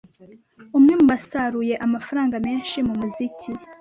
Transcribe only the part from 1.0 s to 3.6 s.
basaruye amafaranga menshi mu muziki